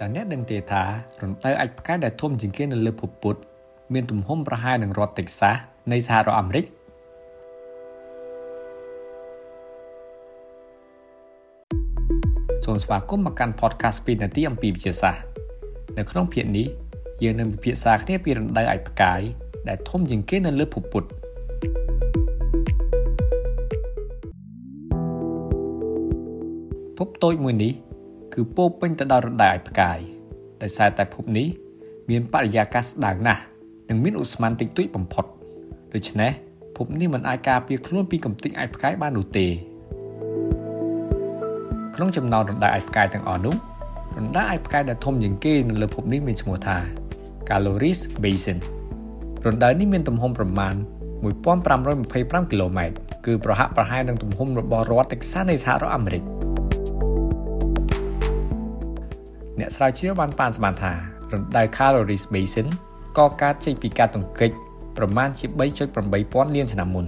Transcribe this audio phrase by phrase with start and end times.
[0.00, 0.82] តើអ្នកដឹងទេថា
[1.22, 3.40] រណ្ដៅអាចផ្កាយដែលធំជាងគេនៅលើភពពុទ្ធ
[3.92, 5.56] មានទំហំប្រហែលនឹងរដ្ឋតិចសាស
[5.92, 6.64] នៃសហរដ្ឋអាមេរិក
[12.64, 15.24] សូមស្វាគមន៍មកកាន់ podcast 2នាទីអំពីវិទ្យាសាស្ត្រ
[15.98, 16.66] នៅក្នុងភាគនេះ
[17.22, 19.20] យើងនឹងពិភាក្សាគ្នាពីរណ្ដៅអាចផ្កាយ
[19.68, 21.08] ដែលធំជាងគេនៅលើភពពុទ្ធ
[26.98, 27.72] ភពតូចមួយនេះ
[28.34, 29.98] គឺពោពេញទៅដោយរណ្ដៅអាចផ្កាយ
[30.62, 31.46] ដោយសារតែភពនេះ
[32.10, 33.42] មានបរិយាកាសស្តើងណាស់
[33.88, 35.24] និងមានឧស្ម័នតិចតួចបំផុត
[35.94, 36.32] ដូច្នេះ
[36.76, 39.46] ភពនេះមិនអាចការពារខ្លួនពីកំទេចអាចផ្កាយបាននោះទេ
[41.94, 43.54] ក្នុងចំណោមរណ្ដៅអាចផ្កាយទាំងអស់នោះ
[44.18, 46.76] រណ្ដៅអាចផ្កាយដែលធំជាងគេនៅលើភពនេះមានឈ្មោះថា
[47.48, 48.58] Caloris Basin
[49.46, 50.74] រណ្ដៅនេះមានទំហំប្រមាណ
[51.62, 56.43] 1525គីឡូម៉ែត្រគឺប្រហាក់ប្រហែលនឹងទំហំរបស់រដ្ឋតិចសាសនៃសហរដ្ឋអាមេរិក
[59.60, 60.92] អ្នកស្រាវជ្រាវបានប៉ាន់ស្មានថា
[61.32, 62.66] រណ្ដៅ Caloris Basin
[63.18, 64.50] ក៏កើតចេញពីការទង្គិច
[64.96, 65.46] ប្រមាណជា
[66.00, 67.06] 3.8000លានឆ្នាំមុន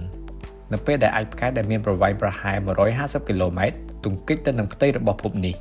[0.72, 2.56] នៅពេលដែលអាចផ្កាយដែលមានប្រវែងប្រហែល
[2.92, 5.54] 150គីឡូម៉ែត្រទង្គិចទៅនឹងផ្ទៃរបស់ភពនេះ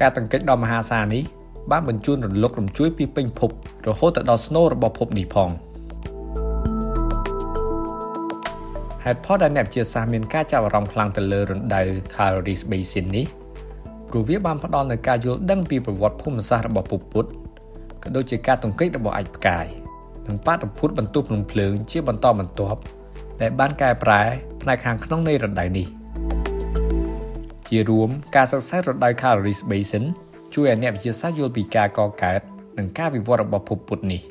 [0.00, 1.22] ការទង្គិចដ៏មហាសាលនេះ
[1.70, 3.50] បានបញ្ជូនរលករំជួយពីពេញភព
[3.88, 5.50] រហូតទៅដល់ស្នូលរបស់ភពនេះផង
[9.04, 11.82] ហេតុផលដែលអ្នកវិទ្យាសាស្ត្រមានការចាប់អារម្មណ៍ខ្លាំងទៅលើរណ្ដៅ
[12.14, 13.26] Caloris Basin នេះ
[14.10, 17.30] ព្រោះវាបានផ្ដល់នូវការយល់ដឹងពីប្រវត្តិភូមិសាស្ត្ររបស់ភពពុទ្ធ
[18.02, 19.66] ក៏ដូចជាការទង្គិចរបស់អាចផ្កាយ
[20.26, 22.80] និងបាតុភូតបន្ទុះភ្នំភ្លើងជាបន្តបន្ទាប់
[23.40, 24.22] ដែលបានកែប្រែ
[24.62, 25.86] ផ្នែកខាងក្នុងនៃរណ្ដៅនេះ
[27.68, 30.04] ជារួមការសិក្សារណ្ដៅ Caloris Basin
[30.54, 32.40] ជួយឲ្យអ្នកវិទ្យាសាស្ត្រយល់ពីការកកើត
[32.78, 34.22] និងការវិវត្តរបស់ភពពុទ្ធនេះ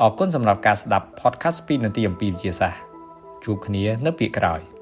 [0.00, 2.80] អរគុណសម្រាប់ការស្ដាប់ podcast 2នាទីអំពីវិទ្យាសាស្ត្រ
[3.44, 4.62] ជួបគ្នានៅពាក្យក្រោយ។